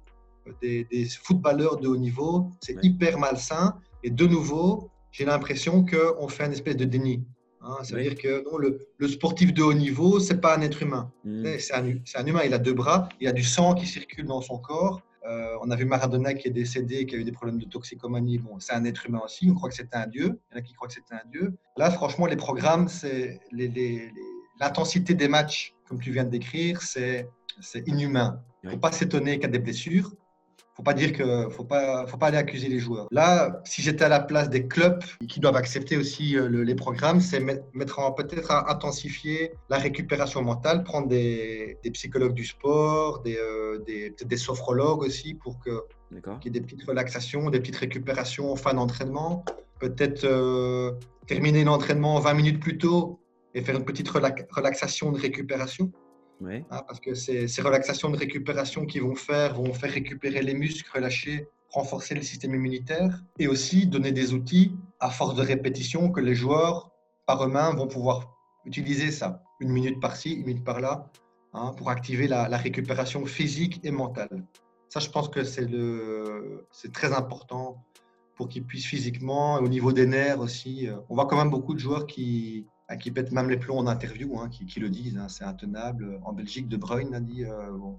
euh, 0.46 0.51
des, 0.62 0.84
des, 0.91 1.06
footballeurs 1.06 1.77
de 1.77 1.88
haut 1.88 1.96
niveau, 1.96 2.51
c'est 2.60 2.75
hyper 2.84 3.17
malsain. 3.17 3.79
Et 4.03 4.10
de 4.10 4.27
nouveau, 4.27 4.89
j'ai 5.12 5.24
l'impression 5.24 5.86
qu'on 5.86 6.27
fait 6.27 6.44
un 6.44 6.51
espèce 6.51 6.75
de 6.75 6.84
déni. 6.84 7.24
Hein. 7.62 7.77
Ça 7.84 7.96
veut 7.96 8.03
dire 8.03 8.15
que 8.15 8.44
non, 8.51 8.58
le, 8.58 8.79
le, 8.98 9.08
sportif 9.08 9.53
de 9.53 9.63
haut 9.63 9.74
niveau, 9.74 10.20
c'est 10.20 10.41
pas 10.41 10.58
un 10.58 10.62
être 10.62 10.84
humain. 10.84 11.12
Hmm. 11.24 11.46
C'est 11.60 11.74
un, 11.74 11.86
un, 11.86 12.25
humain, 12.25 12.41
il 12.46 12.53
a 12.53 12.60
deux 12.60 12.74
bras, 12.74 13.08
il 13.22 13.27
a 13.29 13.32
du 13.32 13.44
sang 13.44 13.74
qui 13.74 13.88
circule 13.88 14.25
dans 14.25 14.41
son 14.41 14.58
corps. 14.58 15.01
Euh, 15.27 15.57
on 15.62 15.69
a 15.72 15.75
vu 15.75 15.86
Maradona 15.86 16.34
qui 16.34 16.48
est 16.48 16.51
décédé, 16.51 17.05
qui 17.05 17.15
a 17.15 17.17
eu 17.17 17.24
des 17.24 17.31
problèmes 17.31 17.60
de 17.60 17.65
toxicomanie. 17.65 18.38
Bon, 18.38 18.60
c'est 18.60 18.74
un 18.74 18.86
être 18.86 19.05
humain 19.05 19.22
aussi. 19.24 19.50
On 19.51 19.55
croit 19.55 19.69
que 19.69 19.75
c'était 19.75 19.98
un 19.98 20.07
dieu. 20.07 20.39
Il 20.50 20.53
y 20.53 20.55
en 20.55 20.60
a 20.60 20.62
qui 20.62 20.74
croient 20.74 20.88
que 20.88 20.93
c'était 20.93 21.15
un 21.15 21.29
dieu. 21.29 21.57
Là, 21.75 21.91
franchement, 21.91 22.25
les 22.25 22.38
programmes, 22.38 22.88
c'est 22.88 23.39
l'intensité 24.60 25.13
des 25.13 25.27
matchs, 25.27 25.75
comme 25.88 26.00
tu 26.00 26.12
viens 26.12 26.24
de 26.24 26.29
décrire, 26.29 26.81
c'est 26.81 27.29
inhumain. 27.86 28.41
Il 28.63 28.67
ne 28.67 28.72
faut 28.74 28.79
pas 28.79 28.91
s'étonner 28.91 29.34
qu'il 29.34 29.43
y 29.43 29.46
a 29.46 29.50
des 29.50 29.60
blessures 29.60 30.13
faut 30.77 30.84
pas 30.84 30.93
dire 30.93 31.12
que 31.12 31.50
faut 31.50 31.63
pas 31.63 32.05
faut 32.05 32.17
pas 32.17 32.27
aller 32.27 32.38
accuser 32.38 32.69
les 32.69 32.77
joueurs. 32.77 33.07
Là, 33.10 33.62
si 33.65 33.81
j'étais 33.81 34.05
à 34.05 34.10
la 34.10 34.19
place 34.19 34.48
des 34.48 34.67
clubs 34.67 35.03
qui 35.27 35.39
doivent 35.39 35.55
accepter 35.55 35.98
aussi 35.98 36.38
euh, 36.38 36.48
les 36.63 36.75
programmes, 36.75 37.19
c'est 37.19 37.39
mettre 37.74 37.98
en 37.98 38.12
peut-être 38.12 38.51
à 38.51 38.72
intensifier 38.72 39.53
la 39.69 39.77
récupération 39.77 40.43
mentale, 40.43 40.84
prendre 40.84 41.07
des, 41.07 41.79
psychologues 41.93 42.36
du 42.36 42.46
sport, 42.46 43.24
des 43.24 43.38
euh, 43.38 43.79
des, 43.88 44.13
des 44.24 44.38
sophrologues 44.38 45.01
aussi 45.01 45.34
pour 45.34 45.57
que 45.60 45.84
qu'il 46.39 46.53
y 46.53 46.57
ait 46.57 46.60
des 46.60 46.62
petites 46.62 46.84
relaxations, 46.84 47.50
des 47.50 47.60
petites 47.60 47.77
récupérations 47.77 48.51
en 48.51 48.55
fin 48.55 48.75
d'entraînement. 48.75 49.43
Peut-être 49.79 50.25
euh, 50.25 50.91
terminer 51.25 51.63
l'entraînement 51.63 52.19
20 52.19 52.34
minutes 52.36 52.60
plus 52.60 52.77
tôt 52.77 53.19
et 53.55 53.62
faire 53.63 53.75
une 53.75 53.86
petite 53.86 54.10
relaxation 54.10 55.12
de 55.12 55.19
récupération. 55.19 55.91
Hein, 56.46 56.84
parce 56.88 57.00
que 57.00 57.15
ces, 57.15 57.48
ces, 57.48 57.62
relaxations 57.62 58.10
de 58.10 58.17
récupération 58.17 58.86
qui 58.86 59.00
vont 59.00 59.15
faire, 59.15 59.56
vont 59.56 59.74
faire 59.74 59.91
récupérer 59.91 60.41
les 60.41 60.53
muscles, 60.53 60.89
relâcher, 60.94 61.48
renforcer 61.70 62.13
le 62.15 62.22
système 62.22 62.53
immunitaire 62.53 63.24
et 63.39 63.48
aussi 63.48 63.88
donner 63.88 64.12
des 64.12 64.34
outils 64.34 64.74
à 65.00 65.10
force 65.10 65.36
de 65.36 65.41
répétition 65.41 66.12
que 66.12 66.22
les 66.22 66.36
joueurs 66.36 66.91
par 67.25 67.44
eux-mêmes 67.44 67.75
vont 67.75 67.88
pouvoir 67.88 68.38
utiliser 68.65 69.12
ça, 69.12 69.41
une 69.60 69.70
minute 69.70 70.00
par-ci, 70.00 70.34
une 70.34 70.46
minute 70.46 70.63
par-là, 70.63 71.10
hein, 71.53 71.74
pour 71.77 71.89
activer 71.89 72.27
la, 72.27 72.48
la, 72.48 72.58
récupération 72.58 73.25
physique 73.25 73.79
et 73.84 73.91
mentale. 73.91 74.46
Ça, 74.89 75.00
je 75.00 75.10
pense 75.10 75.29
que 75.29 75.44
c'est 75.44 76.91
très 76.94 77.13
important 77.13 77.84
pour 78.36 78.48
qu'ils 78.48 78.63
puissent 78.63 78.86
physiquement, 78.86 79.56
au 79.56 79.67
niveau 79.67 79.91
des 79.91 80.06
nerfs 80.06 80.39
aussi. 80.39 80.88
On 81.10 81.15
voit 81.15 81.25
quand 81.25 81.38
même 81.38 81.50
beaucoup 81.50 81.74
de 81.74 81.79
joueurs 81.79 82.06
qui, 82.06 82.67
qui 82.96 83.12
pètent 83.12 83.34
même 83.34 83.50
les 83.50 83.58
plombs 83.58 83.79
en 83.79 83.88
interview, 83.88 84.39
hein, 84.39 84.50
qui, 84.50 84.79
le 84.79 84.89
disent. 84.89 85.17
Hein, 85.17 85.27
c'est 85.27 85.44
intenable. 85.44 86.20
En 86.24 86.32
Belgique, 86.32 86.70
De 86.70 86.77
Bruyne 86.77 87.13
a 87.13 87.20
dit. 87.20 87.44
Euh, 87.44 87.72
bon, 87.72 87.96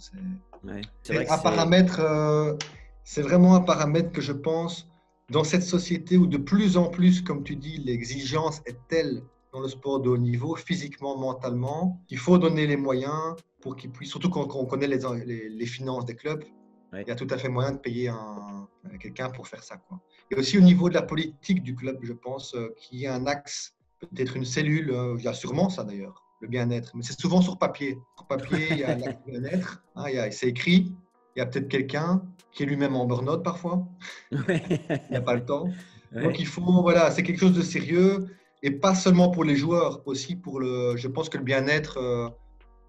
c'est 1.02 1.30
un 1.30 1.38
paramètre. 1.38 2.00
Euh, 2.00 2.54
c'est 3.04 3.22
vraiment 3.22 3.54
un 3.54 3.60
paramètre 3.60 4.12
que 4.12 4.20
je 4.20 4.32
pense 4.32 4.88
dans 5.30 5.44
cette 5.44 5.62
société 5.62 6.16
où 6.16 6.26
de 6.26 6.38
plus 6.38 6.76
en 6.76 6.88
plus, 6.88 7.20
comme 7.20 7.44
tu 7.44 7.56
dis, 7.56 7.78
l'exigence 7.78 8.62
est 8.66 8.78
telle 8.88 9.22
dans 9.52 9.60
le 9.60 9.68
sport 9.68 10.00
de 10.00 10.08
haut 10.08 10.18
niveau, 10.18 10.56
physiquement, 10.56 11.18
mentalement, 11.18 12.00
qu'il 12.06 12.18
faut 12.18 12.38
donner 12.38 12.66
les 12.66 12.76
moyens 12.76 13.34
pour 13.60 13.76
qu'ils 13.76 13.90
puissent, 13.90 14.10
surtout 14.10 14.30
quand, 14.30 14.54
on 14.54 14.66
connaît 14.66 14.86
les, 14.86 15.48
les, 15.48 15.66
finances 15.66 16.04
des 16.04 16.14
clubs, 16.14 16.44
il 16.92 17.06
y 17.06 17.10
a 17.10 17.14
tout 17.14 17.26
à 17.30 17.38
fait 17.38 17.48
moyen 17.48 17.72
de 17.72 17.78
payer 17.78 18.08
un, 18.08 18.68
quelqu'un 19.00 19.30
pour 19.30 19.48
faire 19.48 19.62
ça. 19.62 19.76
Quoi. 19.76 20.00
Et 20.30 20.34
aussi 20.34 20.58
au 20.58 20.60
niveau 20.60 20.88
de 20.88 20.94
la 20.94 21.02
politique 21.02 21.62
du 21.62 21.74
club, 21.74 21.98
je 22.02 22.12
pense 22.12 22.54
euh, 22.54 22.74
qu'il 22.76 23.00
y 23.00 23.06
a 23.06 23.14
un 23.14 23.26
axe 23.26 23.74
peut-être 24.06 24.36
une 24.36 24.44
cellule, 24.44 24.90
euh, 24.90 25.16
il 25.18 25.24
y 25.24 25.28
a 25.28 25.34
sûrement 25.34 25.68
ça 25.68 25.84
d'ailleurs, 25.84 26.24
le 26.40 26.48
bien-être, 26.48 26.92
mais 26.94 27.02
c'est 27.02 27.18
souvent 27.18 27.40
sur 27.40 27.58
papier. 27.58 27.98
Sur 28.16 28.26
papier, 28.26 28.68
il 28.70 28.78
y 28.78 28.84
a 28.84 28.94
le 28.94 29.14
bien-être, 29.26 29.82
hein, 29.96 30.06
c'est 30.30 30.48
écrit, 30.48 30.94
il 31.36 31.38
y 31.38 31.42
a 31.42 31.46
peut-être 31.46 31.68
quelqu'un 31.68 32.22
qui 32.52 32.62
est 32.62 32.66
lui-même 32.66 32.96
en 32.96 33.06
burn-out 33.06 33.42
parfois, 33.42 33.86
il 34.32 34.38
n'y 35.10 35.16
a 35.16 35.20
pas 35.20 35.34
le 35.34 35.44
temps. 35.44 35.68
Donc 36.12 36.40
il 36.40 36.46
faut, 36.46 36.82
voilà, 36.82 37.10
c'est 37.10 37.22
quelque 37.22 37.40
chose 37.40 37.52
de 37.52 37.62
sérieux 37.62 38.26
et 38.62 38.70
pas 38.70 38.94
seulement 38.94 39.30
pour 39.30 39.44
les 39.44 39.56
joueurs, 39.56 40.02
aussi 40.06 40.36
pour 40.36 40.60
le. 40.60 40.96
Je 40.96 41.08
pense 41.08 41.28
que 41.28 41.38
le 41.38 41.44
bien-être 41.44 41.98
euh, 41.98 42.28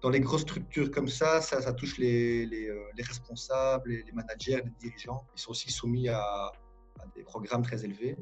dans 0.00 0.10
les 0.10 0.20
grosses 0.20 0.42
structures 0.42 0.90
comme 0.90 1.08
ça, 1.08 1.40
ça, 1.40 1.60
ça 1.60 1.72
touche 1.72 1.98
les, 1.98 2.46
les, 2.46 2.68
euh, 2.68 2.82
les 2.96 3.02
responsables, 3.02 3.90
les, 3.90 4.12
managers, 4.12 4.62
les 4.64 4.88
dirigeants. 4.88 5.24
Ils 5.36 5.40
sont 5.40 5.50
aussi 5.50 5.70
soumis 5.70 6.08
à, 6.08 6.20
à 6.20 7.06
des 7.14 7.22
programmes 7.22 7.62
très 7.62 7.84
élevés. 7.84 8.16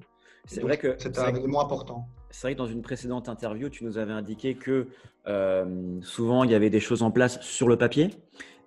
C'est 0.49 0.63
vrai 0.63 0.79
que 0.79 0.97
c'est 0.99 1.19
un 1.19 1.35
élément 1.35 1.63
important. 1.63 2.09
C'est 2.31 2.47
vrai 2.47 2.55
que 2.55 2.59
dans 2.59 2.67
une 2.67 2.83
précédente 2.83 3.29
interview, 3.29 3.69
tu 3.69 3.85
nous 3.85 3.99
avais 3.99 4.13
indiqué 4.13 4.55
que 4.55 4.89
euh, 5.27 6.01
souvent 6.03 6.45
il 6.45 6.51
y 6.51 6.55
avait 6.55 6.71
des 6.71 6.81
choses 6.81 7.03
en 7.03 7.11
place 7.11 7.41
sur 7.41 7.69
le 7.69 7.77
papier 7.77 8.11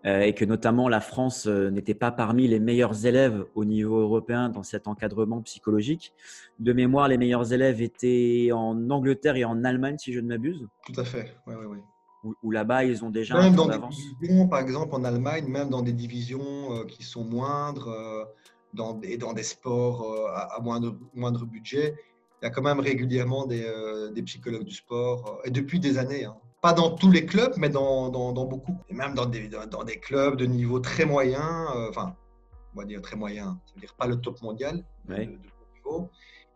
euh, 0.06 0.22
et 0.22 0.34
que 0.34 0.46
notamment 0.46 0.90
la 0.90 1.00
France 1.00 1.48
euh, 1.48 1.70
n'était 1.70 1.94
pas 1.94 2.12
parmi 2.12 2.48
les 2.48 2.60
meilleurs 2.60 3.06
élèves 3.06 3.46
au 3.56 3.66
niveau 3.66 4.00
européen 4.00 4.50
dans 4.50 4.64
cet 4.64 4.88
encadrement 4.88 5.42
psychologique. 5.42 6.14
De 6.60 6.74
mémoire, 6.74 7.08
les 7.08 7.18
meilleurs 7.18 7.52
élèves 7.54 7.82
étaient 7.82 8.50
en 8.54 8.90
Angleterre 8.90 9.36
et 9.36 9.46
en 9.46 9.64
Allemagne, 9.64 9.98
si 9.98 10.14
je 10.14 10.20
ne 10.20 10.28
m'abuse. 10.28 10.68
Tout 10.86 11.00
à 11.00 11.04
fait, 11.04 11.36
oui, 11.48 11.56
oui, 11.60 11.66
oui. 11.66 11.78
Où, 12.44 12.52
là-bas, 12.52 12.84
ils 12.84 13.04
ont 13.04 13.10
déjà 13.10 13.36
même 13.36 13.56
dans 13.56 13.66
des 13.66 13.80
divisions, 13.80 14.48
par 14.48 14.60
exemple 14.60 14.94
en 14.94 15.04
Allemagne, 15.04 15.48
même 15.48 15.70
dans 15.70 15.82
des 15.82 15.92
divisions 15.92 16.86
qui 16.88 17.02
sont 17.02 17.24
moindres, 17.24 17.90
dans 18.74 18.94
des, 18.94 19.18
dans 19.18 19.34
des 19.34 19.44
sports 19.44 20.28
à, 20.34 20.60
moindre, 20.62 20.98
moindre 21.14 21.46
budget, 21.46 21.96
il 22.42 22.46
y 22.46 22.48
a 22.48 22.50
quand 22.50 22.64
même 22.64 22.80
régulièrement 22.80 23.46
des, 23.46 23.64
euh, 23.64 24.10
des 24.12 24.24
psychologues 24.24 24.64
du 24.64 24.74
sport, 24.74 25.28
euh, 25.28 25.48
et 25.48 25.52
depuis 25.52 25.80
des 25.80 25.98
années. 26.00 26.26
Hein. 26.26 26.36
Pas 26.62 26.74
dans 26.74 26.92
tous 26.96 27.12
les 27.12 27.26
clubs, 27.26 27.54
mais 27.58 27.70
dans, 27.70 28.10
dans, 28.10 28.34
dans 28.34 28.46
beaucoup. 28.46 28.78
Et 28.90 28.94
même 28.94 29.14
dans 29.14 29.28
des, 29.28 29.48
dans, 29.48 29.84
des 29.84 30.00
clubs 30.00 30.38
de 30.38 30.46
niveau 30.46 30.80
très 30.80 31.06
moyen, 31.06 31.68
euh, 31.76 31.90
enfin, 31.90 32.16
on 32.76 32.80
va 32.80 32.86
dire 32.86 33.02
très 33.02 33.16
moyen, 33.16 33.60
ça 33.66 33.74
veut 33.76 33.82
dire 33.82 33.94
pas 33.96 34.08
le 34.08 34.16
top 34.16 34.42
mondial, 34.42 34.84
de, 35.06 35.16
niveau. 35.16 36.10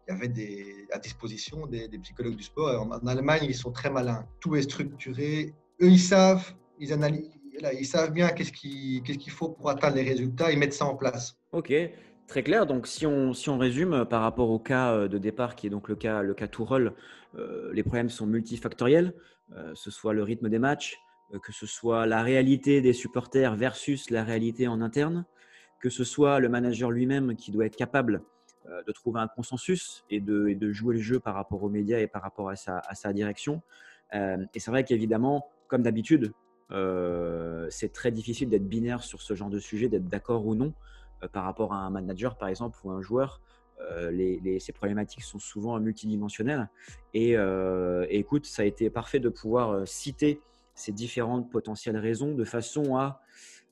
Il 0.07 0.11
y 0.11 0.15
avait 0.15 0.27
des, 0.27 0.87
à 0.91 0.99
disposition 0.99 1.67
des, 1.67 1.87
des 1.87 1.99
psychologues 1.99 2.35
du 2.35 2.43
sport. 2.43 2.81
En, 2.81 3.07
Allemagne, 3.07 3.43
ils 3.43 3.55
sont 3.55 3.71
très 3.71 3.89
malins. 3.89 4.27
Tout 4.39 4.55
est 4.55 4.63
structuré. 4.63 5.53
Eux, 5.81 5.89
ils 5.89 5.99
savent, 5.99 6.53
ils 6.79 6.93
analysent, 6.93 7.29
ils 7.77 7.85
savent 7.85 8.11
bien 8.11 8.29
qu'est-ce 8.29 8.51
qu'il 8.51 9.31
faut 9.31 9.49
pour 9.49 9.69
atteindre 9.69 9.95
les 9.95 10.03
résultats. 10.03 10.51
Ils 10.51 10.59
mettent 10.59 10.73
ça 10.73 10.85
en 10.85 10.95
place. 10.95 11.37
Ok. 11.51 11.73
Très 12.27 12.41
clair. 12.41 12.65
Donc, 12.65 12.87
si 12.87 13.05
on, 13.05 13.57
résume 13.57 13.93
euh, 13.93 14.05
par 14.05 14.21
rapport 14.21 14.49
au 14.49 14.59
cas 14.59 14.93
euh, 14.93 15.07
de 15.07 15.17
départ, 15.17 15.55
qui 15.55 15.67
est 15.67 15.69
donc 15.69 15.87
le 15.87 15.95
cas, 15.95 16.21
le 16.23 16.33
cas 16.33 16.47
euh, 17.35 17.71
les 17.73 17.83
problèmes 17.83 18.09
sont 18.09 18.25
multifactoriels, 18.25 19.13
ce 19.75 19.91
soit 19.91 20.13
le 20.13 20.23
rythme 20.23 20.49
des 20.49 20.57
matchs, 20.57 20.97
que 21.43 21.51
ce 21.51 21.67
soit 21.67 22.07
la 22.07 22.23
réalité 22.23 22.81
des 22.81 22.93
supporters 22.93 23.55
versus 23.55 24.09
la 24.09 24.23
réalité 24.23 24.67
en 24.67 24.81
interne, 24.81 25.23
que 25.79 25.91
ce 25.91 26.03
soit 26.03 26.39
le 26.39 26.49
manager 26.49 26.89
lui-même 26.89 27.35
qui 27.35 27.51
doit 27.51 27.67
être 27.67 27.75
capable 27.75 28.23
de 28.65 28.91
trouver 28.91 29.19
un 29.19 29.27
consensus 29.27 30.03
et 30.09 30.19
de, 30.19 30.47
et 30.47 30.55
de, 30.55 30.71
jouer 30.71 30.95
le 30.95 31.01
jeu 31.01 31.19
par 31.19 31.35
rapport 31.35 31.61
aux 31.61 31.69
médias 31.69 31.99
et 31.99 32.07
par 32.07 32.23
rapport 32.23 32.49
à 32.49 32.55
sa, 32.55 32.79
à 32.79 32.95
sa 32.95 33.13
direction. 33.13 33.61
et 34.13 34.59
c'est 34.59 34.71
vrai 34.71 34.83
qu'évidemment, 34.83 35.47
comme 35.67 35.83
d'habitude, 35.83 36.33
c'est 36.69 37.93
très 37.93 38.11
difficile 38.11 38.49
d'être 38.49 38.67
binaire 38.67 39.03
sur 39.03 39.21
ce 39.21 39.33
genre 39.35 39.49
de 39.49 39.59
sujet, 39.59 39.87
d'être 39.87 40.07
d'accord 40.07 40.45
ou 40.45 40.55
non. 40.55 40.73
Euh, 41.23 41.27
par 41.27 41.43
rapport 41.43 41.73
à 41.73 41.77
un 41.77 41.89
manager, 41.89 42.37
par 42.37 42.49
exemple, 42.49 42.77
ou 42.83 42.91
un 42.91 43.01
joueur. 43.01 43.41
Euh, 43.91 44.09
les, 44.11 44.59
ces 44.59 44.71
problématiques 44.71 45.23
sont 45.23 45.39
souvent 45.39 45.79
multidimensionnelles. 45.79 46.69
Et, 47.13 47.37
euh, 47.37 48.05
écoute, 48.09 48.45
ça 48.45 48.61
a 48.61 48.65
été 48.65 48.89
parfait 48.89 49.19
de 49.19 49.29
pouvoir 49.29 49.87
citer 49.87 50.39
ces 50.73 50.91
différentes 50.91 51.49
potentielles 51.49 51.97
raisons 51.97 52.33
de 52.33 52.43
façon 52.43 52.97
à, 52.97 53.21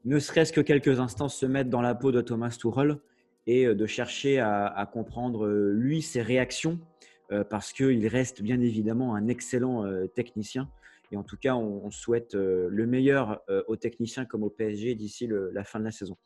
ne 0.05 0.19
serait-ce 0.19 0.53
que 0.53 0.61
quelques 0.61 0.99
instants, 0.99 1.29
se 1.29 1.45
mettre 1.45 1.69
dans 1.69 1.81
la 1.81 1.95
peau 1.95 2.11
de 2.11 2.21
Thomas 2.21 2.55
Tuchel 2.57 2.97
et 3.45 3.65
de 3.65 3.85
chercher 3.85 4.39
à, 4.39 4.67
à 4.67 4.85
comprendre, 4.85 5.47
lui, 5.47 6.01
ses 6.01 6.21
réactions, 6.21 6.79
parce 7.49 7.73
qu'il 7.73 8.05
reste 8.07 8.41
bien 8.41 8.61
évidemment 8.61 9.15
un 9.15 9.27
excellent 9.27 9.85
technicien. 10.13 10.69
Et 11.13 11.15
en 11.15 11.23
tout 11.23 11.37
cas, 11.37 11.55
on, 11.55 11.91
souhaite 11.91 12.33
le 12.33 12.85
meilleur 12.87 13.43
aux 13.67 13.75
techniciens 13.75 14.25
comme 14.25 14.41
au 14.41 14.49
PSG 14.49 14.95
d'ici 14.95 15.29
la 15.29 15.63
fin 15.63 15.79
de 15.79 15.85
la 15.85 15.91
saison. 15.91 16.17